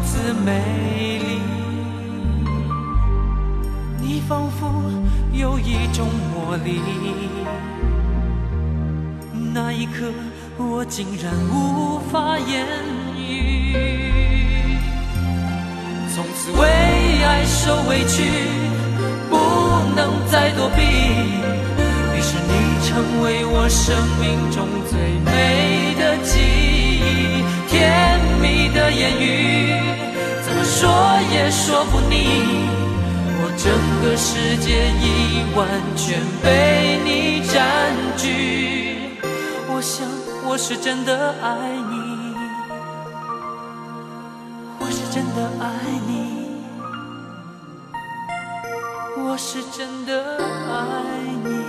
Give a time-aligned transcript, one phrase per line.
[0.00, 1.38] 如此美丽。
[4.00, 4.90] 你仿佛
[5.30, 6.80] 有一种魔力，
[9.52, 10.10] 那一刻
[10.56, 12.66] 我竟然无法言
[13.14, 13.76] 语。
[16.14, 16.66] 从此为
[17.22, 18.24] 爱受委屈，
[19.28, 19.36] 不
[19.94, 20.80] 能再躲避。
[22.16, 22.52] 于是你
[22.88, 29.69] 成为我生命中最美的记忆，甜蜜的言语，
[30.80, 30.88] 说
[31.30, 32.64] 也说不腻。
[33.42, 39.20] 我整个世界已完全被你占据，
[39.68, 40.08] 我想
[40.48, 42.34] 我是真的爱你。
[44.78, 45.68] 我是真的爱
[46.08, 46.48] 你，
[49.18, 50.38] 我是真的
[50.72, 50.80] 爱
[51.44, 51.59] 你。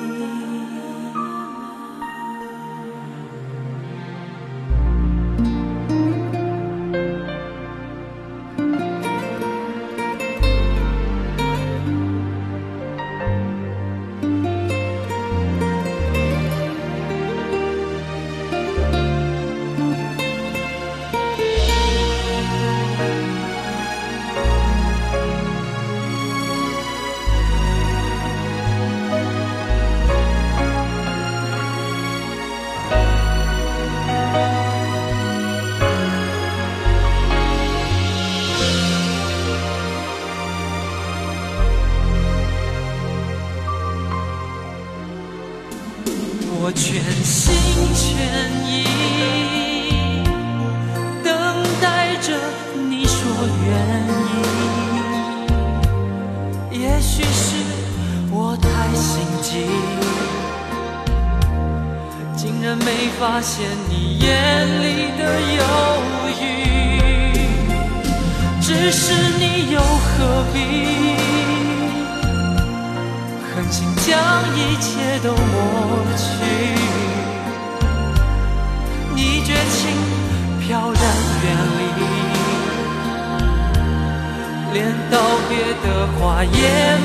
[84.74, 86.50] 连道别的话也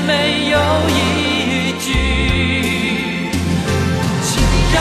[0.07, 0.57] 没有
[0.89, 1.87] 一句。
[4.23, 4.29] 请
[4.73, 4.79] 让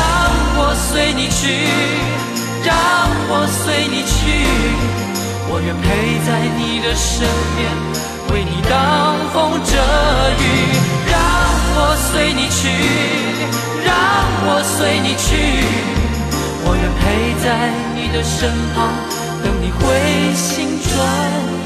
[0.58, 1.66] 我随你去，
[2.64, 2.70] 让
[3.28, 4.16] 我随你去，
[5.48, 5.84] 我愿陪
[6.26, 7.26] 在你的身
[7.56, 7.58] 边，
[8.30, 8.72] 为你挡
[9.32, 9.70] 风遮
[10.38, 10.42] 雨。
[11.08, 11.18] 让
[11.78, 12.68] 我随你去，
[13.84, 13.90] 让
[14.48, 15.26] 我随你去，
[16.64, 17.02] 我愿陪
[17.42, 17.44] 在
[17.94, 18.76] 你的身旁，
[19.42, 19.84] 等你回
[20.34, 20.94] 心转
[21.62, 21.65] 意。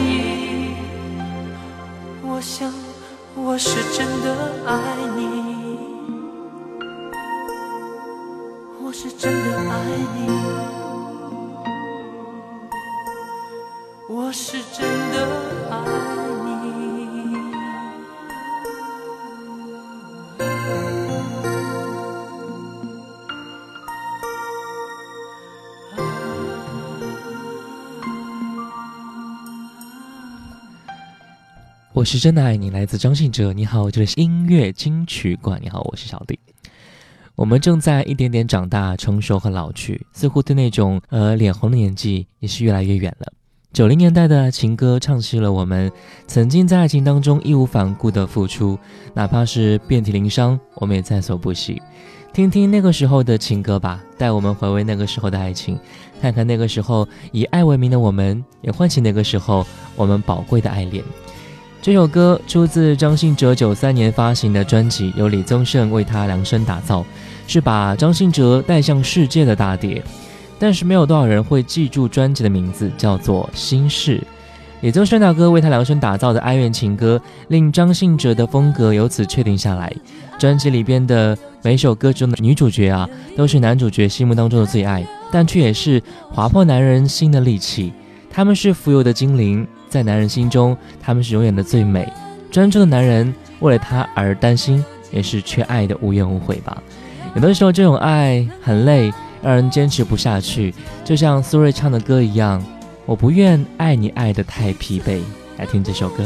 [3.51, 4.33] 我是真的
[4.65, 4.71] 爱
[5.17, 5.19] 你，
[8.81, 9.73] 我是真的爱
[10.15, 10.19] 你，
[14.07, 15.27] 我是真的
[15.69, 15.75] 爱
[32.01, 33.53] 我是真的爱你，来自张信哲。
[33.53, 35.61] 你好，这里是音乐金曲馆。
[35.61, 36.39] 你好，我是小弟。
[37.35, 43.31] 我们正在一点点长大、成熟和老去，似乎对那种呃脸红的年纪也是越来越远了。
[43.71, 45.91] 九零年代的情歌，唱起了我们
[46.25, 48.79] 曾经在爱情当中义无反顾的付出，
[49.13, 51.79] 哪怕是遍体鳞伤，我们也在所不惜。
[52.33, 55.77] 听听那个时候的情歌吧，带我们回味那个时候的爱情，
[56.19, 59.63] 看看那个时候以爱为名的我们，也唤起那个时候
[59.95, 61.03] 我们宝贵的爱恋。
[61.81, 67.03] 这首歌出自张信哲九三年发行的专辑，由李宗盛为他量身打造，
[67.47, 69.99] 是把张信哲带向世界的大碟。
[70.59, 74.17] 但是没有多少人会记住专辑的名字，叫做《心事》。
[74.81, 79.91] 李宗盛大哥为他量身打造的哀怨情歌，令张信哲的风格由此确定下来。
[80.37, 85.99] 专辑里边的每首歌中的女主角啊，都是男主角心目当中的最爱，但却也是
[86.29, 87.91] 划破男人心的利器。
[88.29, 89.67] 他们是浮游的精灵。
[89.91, 92.07] 在男人心中，他们是永远的最美。
[92.49, 96.81] 专注的男人为了她而担心，也是缺爱的无怨无悔吧。
[97.35, 99.11] 有的时候，这种爱很累，
[99.41, 100.73] 让人坚持不下去。
[101.03, 102.63] 就像苏芮唱的歌一样，
[103.05, 105.19] 我不愿爱你爱得太疲惫。
[105.57, 106.23] 来听这首歌。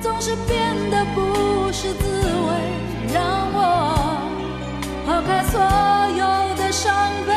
[0.00, 2.06] 总是变得不是滋
[2.48, 3.22] 味，让
[3.52, 4.18] 我
[5.06, 6.90] 抛开所有的伤
[7.26, 7.35] 悲。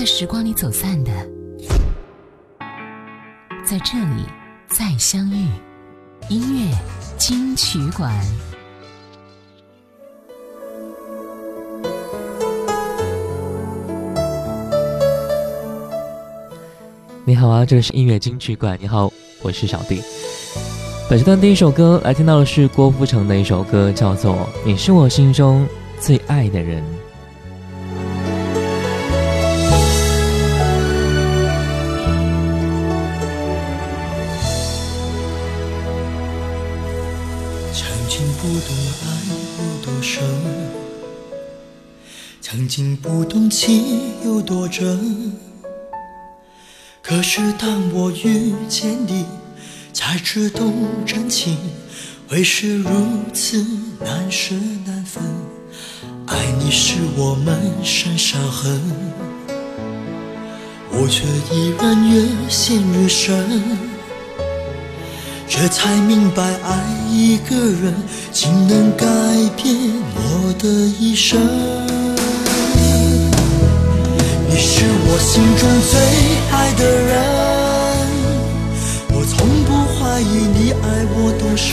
[0.00, 1.12] 在时光里走散的，
[3.62, 4.24] 在这里
[4.66, 5.46] 再相遇。
[6.30, 6.74] 音乐
[7.18, 8.10] 金曲馆。
[17.26, 18.78] 你好啊，这里是音乐金曲馆。
[18.80, 20.00] 你好，我是小弟。
[21.10, 26.82] 本时段第一首歌来听到的是郭富城的一首歌，叫做《你是我心中最爱的人》。
[42.70, 45.32] 曾经不懂情有多真，
[47.02, 49.24] 可是当我遇见你，
[49.92, 51.58] 才知懂真情
[52.28, 52.88] 会是如
[53.34, 53.66] 此
[53.98, 54.54] 难舍
[54.86, 55.20] 难分。
[56.28, 58.80] 爱你是我们身伤痕，
[60.92, 63.64] 我却依然越陷越深。
[65.48, 67.92] 这才明白，爱一个人
[68.30, 69.06] 竟能改
[69.56, 69.74] 变
[70.14, 71.36] 我的一生。
[74.52, 75.94] 你是我心中最
[76.50, 77.10] 爱的人，
[79.12, 81.68] 我从不怀疑你爱我多深，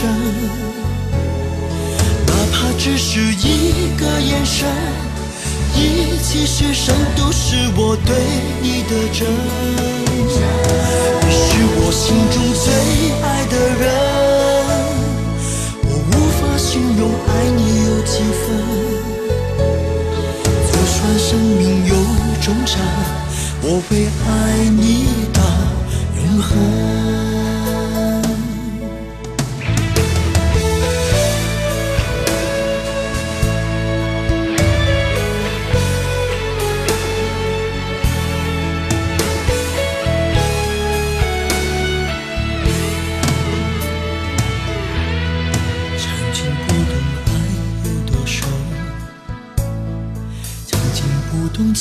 [2.26, 4.68] 哪怕只是一个眼神，
[5.74, 8.14] 一起失声，都是我对
[8.62, 9.26] 你的真。
[11.26, 11.48] 你是
[11.80, 12.66] 我心中最
[13.22, 13.86] 爱的人，
[23.60, 25.42] 我会爱你到
[26.16, 26.97] 永恒。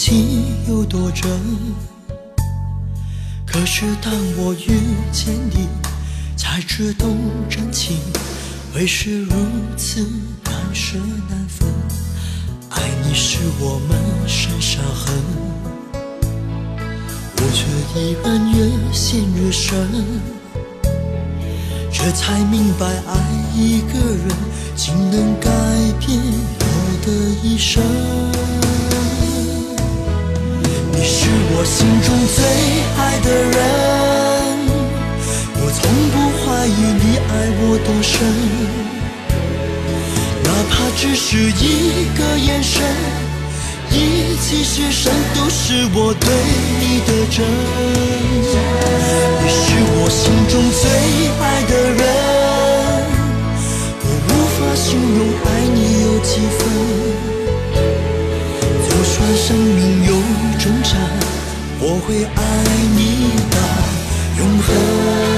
[0.10, 1.30] 情有多真，
[3.46, 4.80] 可是当我遇
[5.12, 5.68] 见你，
[6.38, 7.18] 才知懂
[7.50, 7.98] 真情
[8.74, 9.34] 会是如
[9.76, 10.00] 此
[10.46, 10.98] 难舍
[11.28, 11.68] 难分。
[12.70, 15.14] 爱你是我们身伤痕，
[17.36, 19.78] 我却依然越陷越深。
[21.92, 23.14] 这才明白，爱
[23.54, 24.30] 一个人
[24.74, 25.50] 竟能改
[26.00, 26.18] 变
[26.62, 26.66] 我
[27.06, 27.12] 的
[27.46, 27.84] 一生。
[31.00, 32.42] 你是我心中最
[32.98, 33.56] 爱的人，
[35.62, 38.16] 我从不怀疑你爱我多深，
[40.44, 42.82] 哪怕只是一个眼神，
[43.92, 46.28] 一起失声，都是我对
[46.82, 47.46] 你的真。
[49.40, 50.84] 你是我心中最
[51.40, 52.02] 爱的人，
[54.02, 56.60] 我无法形容爱你有几分，
[58.90, 60.07] 就算生命。
[61.90, 62.66] 我会爱
[62.98, 65.37] 你到永恒。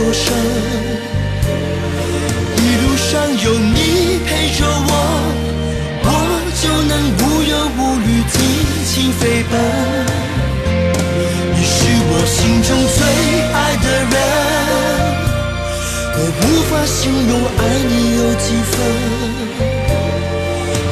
[0.00, 0.32] 多深？
[2.56, 3.10] 一路上
[3.44, 4.92] 有你陪着我，
[6.04, 6.08] 我
[6.56, 8.34] 就能无忧无虑尽
[8.86, 9.52] 情飞奔。
[11.52, 11.76] 你是
[12.08, 12.98] 我心中最
[13.52, 14.16] 爱的人，
[16.16, 18.72] 我无法形容爱你有几分。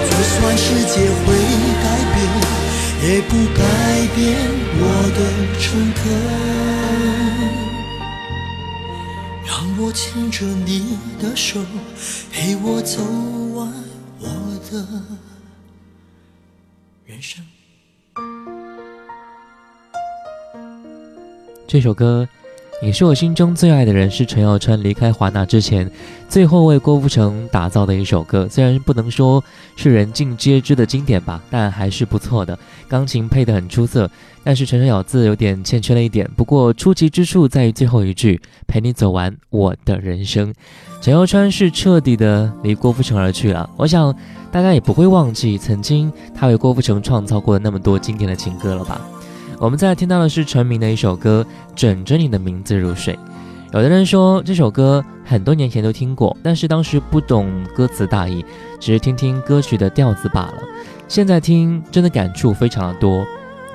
[0.04, 1.24] 就算世界会
[1.82, 2.16] 改变，
[3.08, 3.58] 也不改
[4.14, 4.16] 变
[4.76, 4.82] 我
[5.16, 5.18] 的
[5.58, 6.04] 诚恳。
[9.80, 11.60] 我牵着你的手，
[12.32, 13.00] 陪我走
[13.54, 13.72] 完
[14.18, 14.26] 我
[14.72, 14.84] 的
[17.06, 17.46] 人生。
[21.68, 22.28] 这首歌。
[22.80, 25.90] 你是我心中最爱的人，是陈小春离开华纳之前，
[26.28, 28.48] 最后为郭富城打造的一首歌。
[28.48, 29.42] 虽然不能说
[29.74, 32.56] 是人尽皆知的经典吧，但还是不错的。
[32.86, 34.08] 钢琴配得很出色，
[34.44, 36.30] 但是陈声咬字有点欠缺了一点。
[36.36, 40.54] 不过出奇之处在于最后一句“陪你走完我的人生”。
[41.02, 43.68] 陈小春是彻底的离郭富城而去了。
[43.76, 44.14] 我想
[44.52, 49.00] 大家也不会忘记曾经他为郭富城创造过的那么多经典的情歌了吧。
[49.60, 53.14] 我们再听到的是陈明的一首歌《枕着你的名字入睡》。
[53.72, 58.44] 有的人说这首歌很多年前都听过，但是当时不懂歌词大意，
[58.78, 60.62] 只是听听歌曲的调子罢了。
[61.08, 63.26] 现在听真的感触非常的多。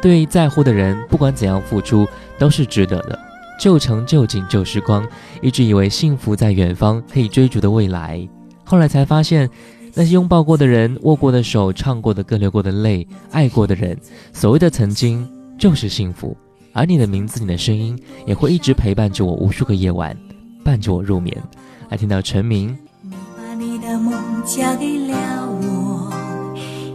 [0.02, 2.08] 对在乎的人，不管怎样付出
[2.40, 3.20] 都是值得的。
[3.60, 5.06] 旧城旧景旧时光，
[5.42, 8.26] 一直以为幸福在远方，可以追逐的未来。
[8.64, 9.50] 后来才发现，
[9.94, 13.98] 那些拥抱过的人、握过的手、唱过的歌、流过的泪、爱过的人，
[14.32, 15.30] 所谓的曾经。
[15.58, 16.36] 就是幸福，
[16.74, 20.18] 而你的名字，你的声音也会一直陪伴着我无数个夜晚，
[20.64, 21.36] 伴着我入眠。
[21.90, 22.78] 来听到陈明。
[23.02, 24.14] 你把你的梦
[24.46, 26.12] 嫁给了我，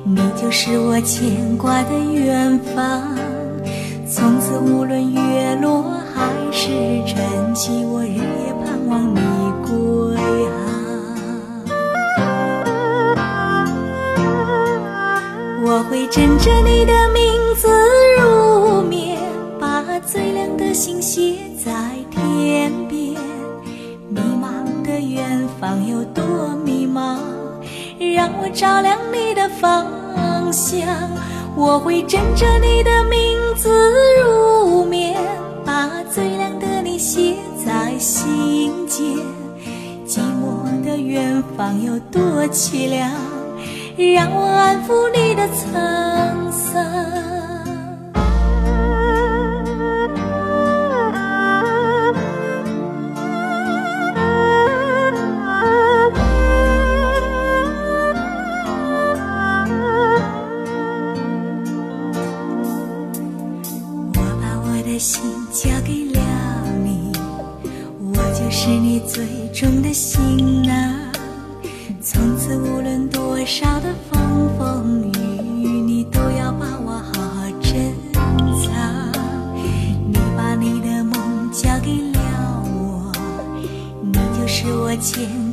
[0.04, 3.16] 你就是我牵挂的远方。
[4.10, 5.82] 从此无论月落
[6.14, 6.68] 还是
[7.06, 9.20] 晨起，我日夜盼望你
[9.62, 10.16] 归
[10.48, 10.58] 航。
[15.62, 17.68] 我会枕着你的名字，
[20.68, 21.72] 的星写在
[22.10, 23.14] 天边。
[24.10, 26.22] 迷茫的远方有多
[26.62, 27.16] 迷茫？
[28.14, 29.86] 让我照亮你的方
[30.52, 30.86] 向。
[31.56, 33.70] 我会枕着你的名字
[34.20, 35.16] 入眠，
[35.64, 39.06] 把最亮的你写在心间。
[40.06, 43.10] 寂寞的远方有多凄凉？
[43.96, 47.27] 让我安抚你的沧桑。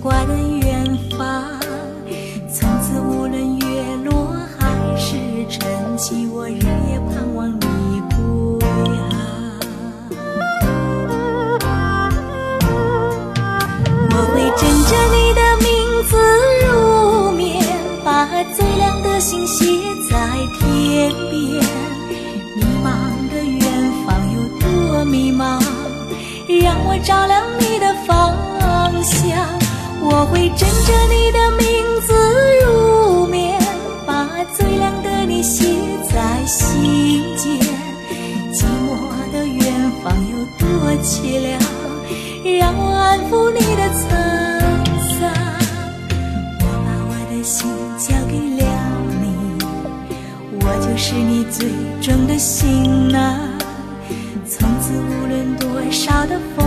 [0.06, 0.86] 牵挂的远
[1.18, 1.44] 方。
[2.54, 5.18] 从此无论月落还是
[5.50, 7.60] 晨起，我日夜盼望你
[8.12, 8.20] 归
[9.10, 9.12] 航。
[14.12, 15.68] 我会枕着你的名
[16.06, 16.14] 字
[16.68, 17.66] 入眠，
[18.04, 19.66] 把最亮的星写
[20.08, 20.14] 在
[20.60, 21.34] 天边。
[22.56, 22.86] 迷茫
[23.32, 23.64] 的远
[24.06, 25.60] 方有多迷茫？
[26.62, 28.14] 让我照亮你的方
[29.04, 29.45] 向。
[30.08, 31.66] 我会枕着你的名
[32.02, 32.14] 字
[32.64, 33.60] 入眠，
[34.06, 35.66] 把最亮的你写
[36.14, 37.60] 在心间。
[38.54, 38.90] 寂寞
[39.34, 40.68] 的远方有多
[41.04, 41.60] 凄凉？
[42.60, 44.04] 让我安抚你的沧
[45.18, 45.20] 桑。
[46.62, 48.64] 我把我的心交给了
[49.20, 49.24] 你，
[50.62, 51.68] 我就是你最
[52.00, 53.50] 终的行囊。
[54.48, 56.65] 从此无论多少的风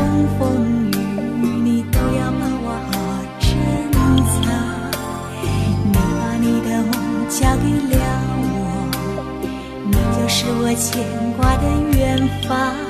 [10.48, 11.04] 是我牵
[11.36, 12.87] 挂的远方。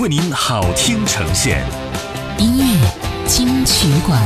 [0.00, 1.64] 为您好听呈现，
[2.38, 2.64] 音乐
[3.26, 4.22] 金曲馆，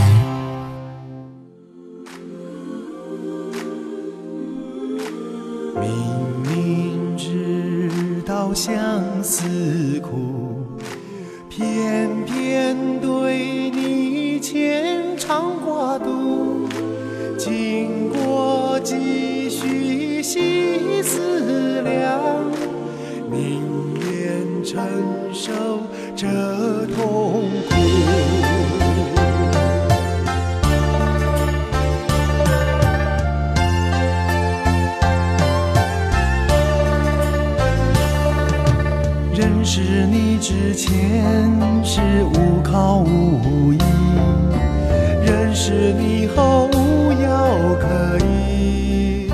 [45.54, 49.30] 是无靠无依，认识你后无药可医。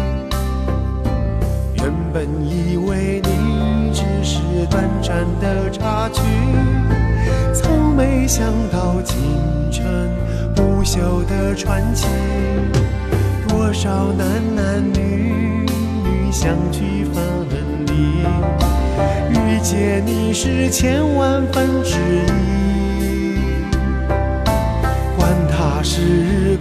[1.77, 6.21] 原本以为你只是短暂的插曲，
[7.55, 9.17] 从没想到青
[9.71, 9.87] 春
[10.57, 12.07] 不朽的传奇。
[13.49, 15.65] 多少男男女
[16.05, 17.23] 女相聚分
[17.87, 17.93] 离，
[19.39, 22.68] 遇见你是千万分之一。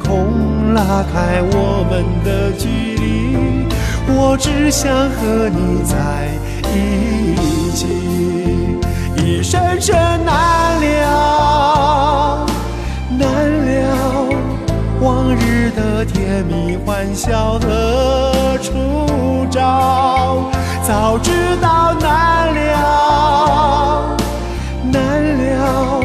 [0.08, 3.67] 痛拉开我们的距离，
[4.08, 6.30] 我只想和你在
[6.74, 7.86] 一起，
[9.17, 9.93] 一生生
[10.24, 12.46] 难了，
[13.20, 13.20] 难
[13.65, 14.30] 了。
[15.02, 20.50] 往日的甜蜜欢笑何处找？
[20.84, 24.15] 早知道难了，
[24.89, 26.02] 难了，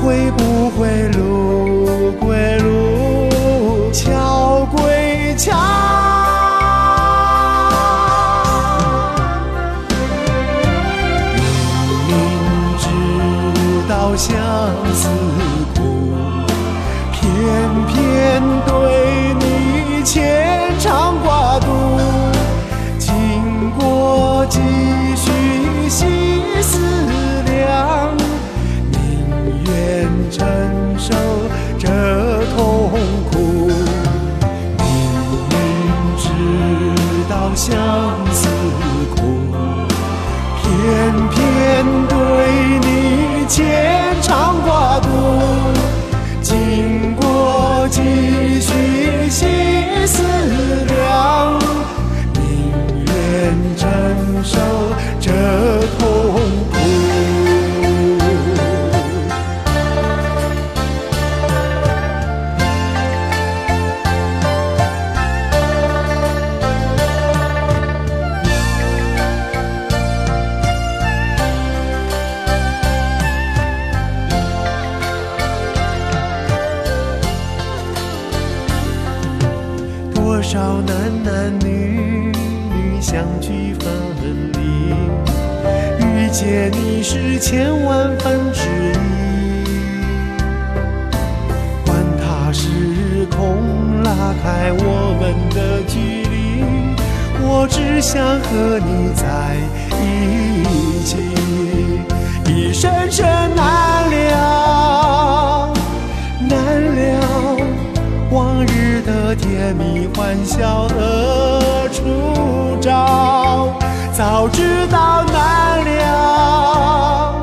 [0.00, 2.93] 会不会路归路，
[3.94, 5.54] 桥归桥？
[12.08, 12.12] 明
[12.76, 12.84] 知
[13.88, 14.34] 道相
[14.92, 15.08] 思
[15.76, 15.78] 苦。
[17.12, 17.22] 偏
[17.86, 18.72] 偏对
[19.38, 20.43] 你牵
[86.34, 89.64] 遇见你是千万分之一。
[91.86, 96.64] 管他时空拉开我们的距离，
[97.40, 99.54] 我只想和你在
[100.02, 101.18] 一起，
[102.52, 105.72] 一生生难了，
[106.50, 106.98] 难了。
[108.32, 112.02] 往日的甜蜜欢笑何处
[112.80, 113.78] 找？
[114.16, 117.33] 早知道难了，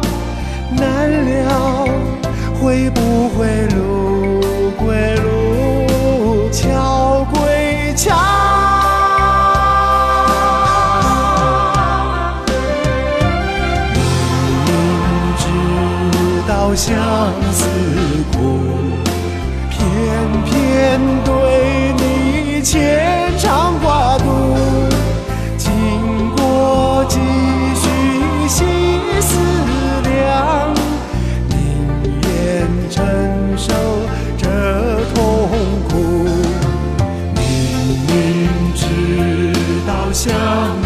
[40.24, 40.32] 相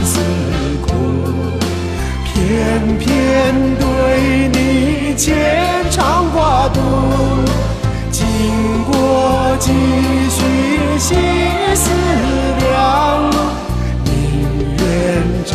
[0.06, 0.22] 思
[0.88, 0.94] 苦，
[2.24, 5.36] 偏偏对你牵
[5.92, 6.80] 肠挂肚。
[8.12, 8.26] 经
[8.86, 9.74] 过几
[10.30, 11.16] 许细
[11.76, 11.92] 思
[12.62, 13.30] 量，
[14.06, 14.86] 宁愿
[15.46, 15.54] 真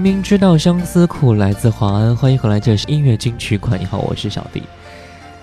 [0.00, 3.78] 明明知道相思苦，来自华安，欢迎回来，这是音乐金曲款。
[3.78, 4.62] 你好，我是小弟。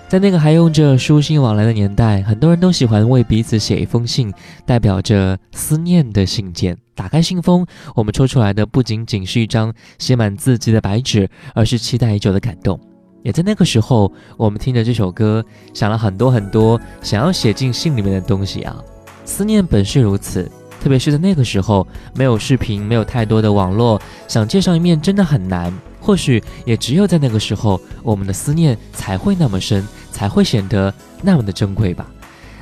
[0.08, 4.34] 在那个还用着书信往来的年代，很多人都喜欢为彼此写一封信，
[4.66, 6.76] 代表着思念的信件。
[6.96, 12.80] 打开信封，我们抽出来的不仅仅是一张写满字迹的白纸，而是期待已久的感动。
[13.22, 18.76] 也在那个时候，我们听着这首歌，想了很多很多想要写进信里面的东西啊。
[19.24, 20.50] 思念本是如此。
[20.80, 32.08] 特别是在那个时候没有视频没有太多的网络想见上一面真的很难或许也只有在那个时候我们的思念才会那么深才会显得那么的珍贵吧。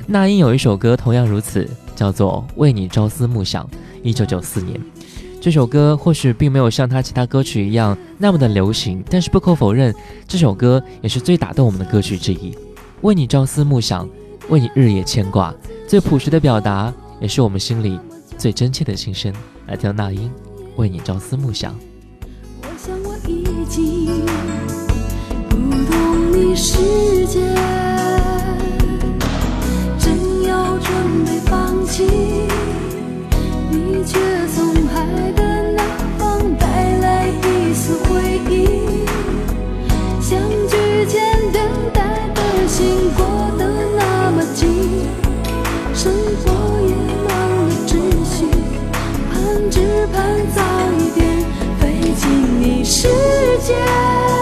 [0.05, 3.69] 那英有一首歌同样如此叫做为你朝思暮想
[4.03, 4.79] 一九九四年。
[5.39, 9.93] 这首歌或许并没有像他其他歌曲一样那么的流行但是不可否认
[10.27, 12.53] 这首歌也是最打动我们的歌曲之一
[13.01, 14.09] 为你朝思暮想
[14.49, 15.53] 为你日夜牵挂
[15.87, 17.99] 最朴实的表达也是我们心里
[18.37, 19.33] 最真切的心声。
[19.67, 20.31] 来听那英
[20.75, 21.77] 为你朝思暮想。
[22.61, 24.25] 我想我已经
[25.49, 25.55] 不
[25.91, 27.41] 懂你世界，
[29.99, 32.03] 真要准备放弃，
[33.71, 34.17] 你却。
[52.99, 53.07] 世
[53.59, 54.36] 界。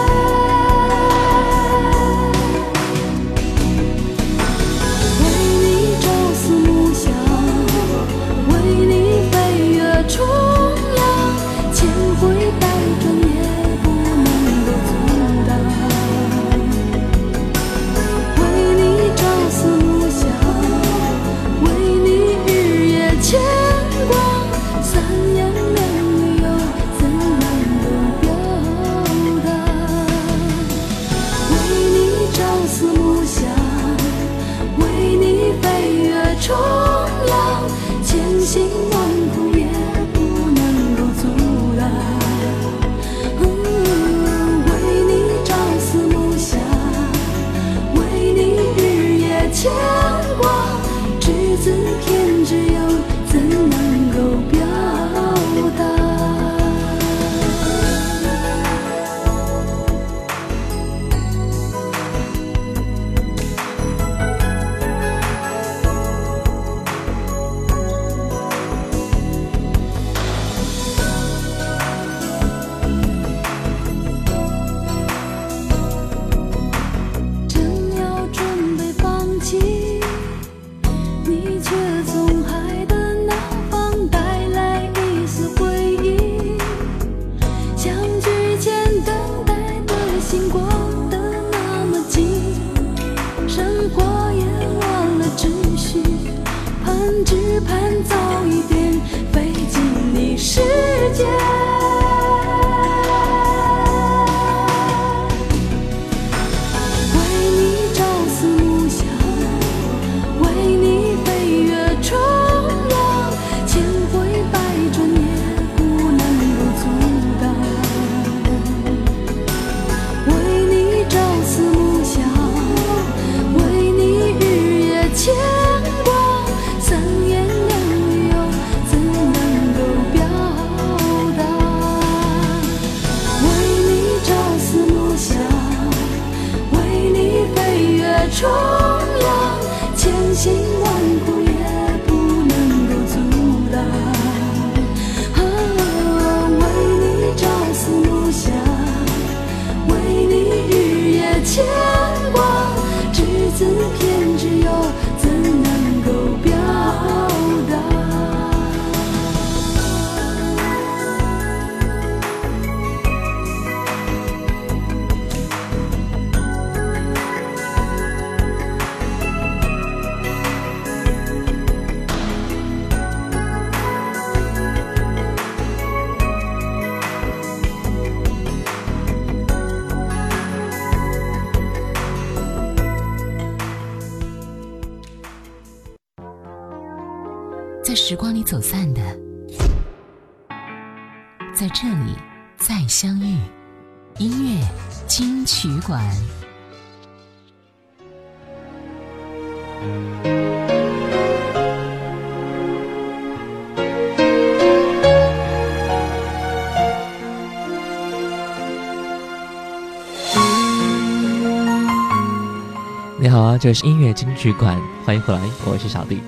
[213.66, 216.20] 这是音乐金曲馆，欢迎回来，我是小弟。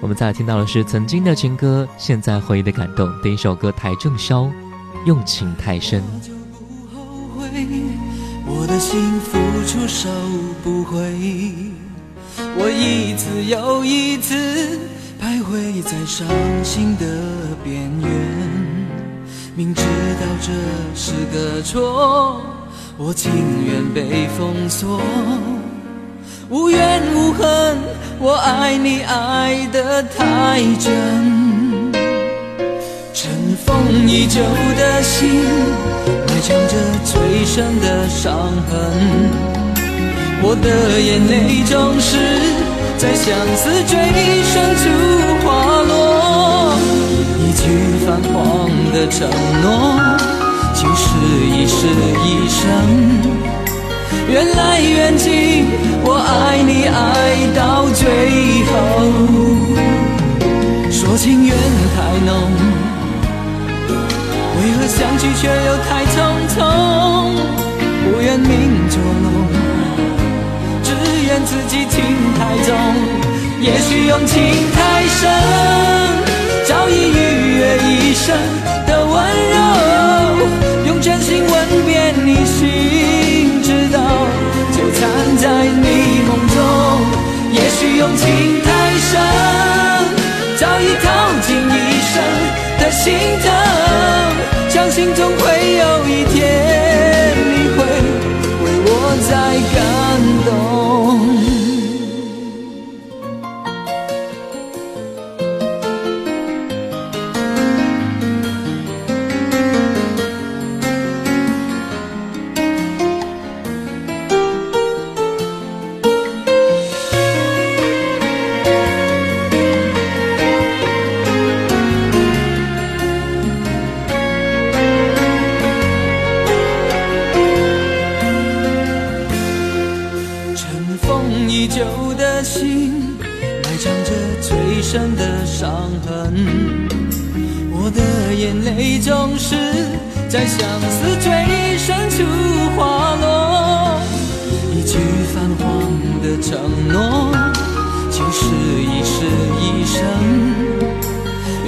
[0.00, 3.08] 我们再来听到的是曾经的情歌，现在回忆的感动。
[3.22, 4.50] 第一首歌台正宵，
[5.06, 6.02] 用情太深。
[8.44, 10.10] 我的心付出收
[10.64, 11.14] 不回，
[12.58, 14.34] 我一次又一次
[15.22, 16.26] 徘徊在伤
[16.64, 17.06] 心的
[17.62, 18.10] 边缘。
[19.54, 20.50] 明知道这
[20.96, 22.42] 是个错，
[22.98, 23.30] 我情
[23.64, 25.00] 愿被封锁。
[26.50, 27.78] 无怨无恨，
[28.18, 31.92] 我爱你爱得太真。
[33.14, 33.30] 尘
[33.64, 34.40] 封已久
[34.76, 35.44] 的心，
[36.26, 38.34] 埋藏着最深的伤
[38.68, 38.74] 痕。
[40.42, 42.18] 我的眼泪总是
[42.98, 43.94] 在相思最
[44.42, 44.90] 深处
[45.46, 45.46] 滑
[45.86, 46.74] 落。
[47.38, 47.62] 一句
[48.04, 49.30] 泛黄的承
[49.62, 50.18] 诺，
[50.74, 51.14] 就是
[51.46, 51.86] 一世
[52.26, 53.39] 一生。
[54.30, 55.66] 缘来缘尽，
[56.04, 56.94] 我爱你爱
[57.58, 58.06] 到最
[58.70, 58.72] 后，
[60.88, 61.52] 说情缘
[61.96, 62.30] 太浓，
[64.56, 66.16] 为何相聚却又太匆
[66.54, 66.54] 匆？
[68.04, 68.48] 不愿命
[68.88, 69.26] 捉弄，
[70.84, 70.94] 只
[71.26, 71.98] 愿自己情
[72.38, 72.68] 太重。
[73.60, 74.38] 也许用情
[74.72, 75.28] 太深，
[76.68, 77.18] 早已逾
[77.58, 78.32] 越一生
[78.86, 79.12] 的温
[79.50, 79.58] 柔，
[93.02, 93.50] 心疼，
[94.68, 95.59] 相信总会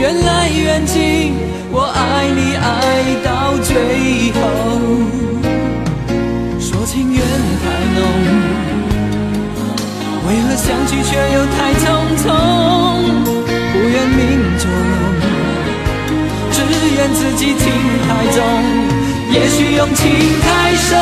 [0.03, 1.33] 缘来缘尽，
[1.71, 2.67] 我爱你爱
[3.23, 3.71] 到最
[4.35, 4.43] 后。
[6.59, 7.23] 说情缘
[7.63, 8.03] 太浓，
[10.27, 11.87] 为何相聚却又太匆
[12.19, 12.27] 匆？
[13.47, 14.19] 不愿命
[14.59, 14.93] 捉弄，
[16.51, 16.57] 只
[16.97, 17.65] 愿自己情
[18.03, 18.43] 太重。
[19.31, 20.03] 也许用情
[20.43, 20.99] 太深，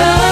[0.00, 0.29] 太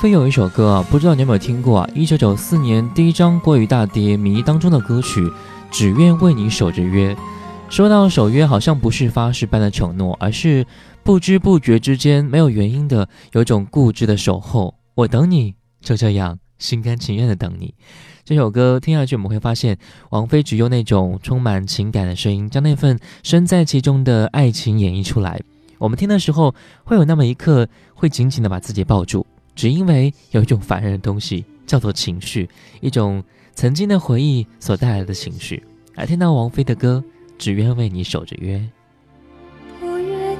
[0.00, 1.90] 飞有一首歌啊，不知道你有没有听过啊？
[1.94, 5.20] 一九九四年第一张国语大碟《迷》当中的歌曲
[5.70, 7.14] 《只愿为你守着约》。
[7.70, 10.66] 说到守约，好像不是发誓般的承诺，而是
[11.02, 14.74] 不知不觉之间没有原因的有种固执的守候。
[14.94, 17.72] 我等你，就这样心甘情愿的等你。
[18.22, 19.78] 这首歌听下去，我们会发现
[20.10, 25.40] 王菲只用那种充满情感的声音，将那份身在其中的爱情演绎出来。
[25.78, 26.54] 我们听的时候，
[26.84, 29.26] 会有那么一刻会紧紧的把自己抱住。
[29.56, 32.48] 只因为有一种烦人的东西叫做情绪，
[32.80, 35.64] 一种曾经的回忆所带来的情绪。
[35.94, 37.02] 来听到王菲的歌，
[37.38, 38.62] 只愿为你守着约。
[39.80, 40.36] 不愿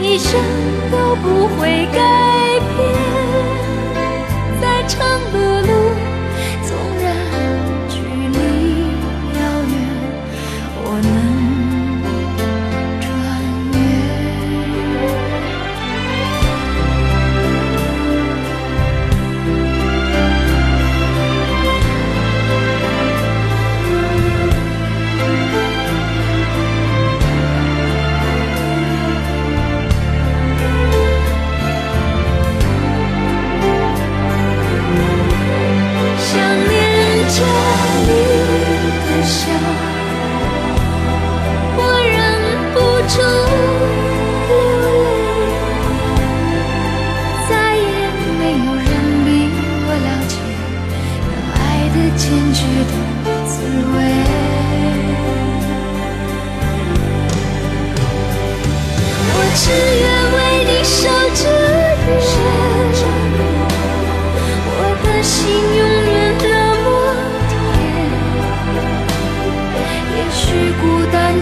[0.00, 0.40] 一生
[0.92, 2.21] 都不会改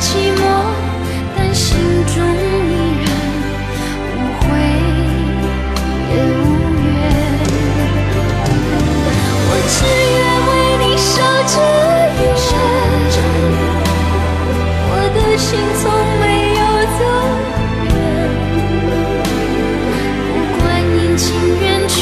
[0.01, 0.41] 寂寞，
[1.37, 1.77] 但心
[2.07, 2.73] 中依
[3.05, 3.07] 然
[4.17, 4.43] 无悔
[6.09, 6.43] 也无
[6.81, 6.89] 怨。
[9.47, 9.73] 我只
[10.17, 11.13] 愿为你守
[11.53, 11.55] 着
[12.17, 12.23] 愿，
[14.89, 15.83] 我的心从
[16.19, 16.23] 没
[16.57, 16.61] 有
[16.97, 17.01] 走
[17.85, 17.89] 远。
[20.25, 20.33] 不
[20.63, 21.23] 管阴晴
[21.61, 22.01] 圆缺，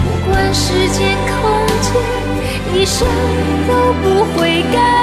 [0.00, 0.98] 不管时间
[1.28, 1.32] 空
[1.82, 1.86] 间，
[2.74, 2.96] 一生
[3.68, 3.70] 都
[4.02, 4.93] 不会改。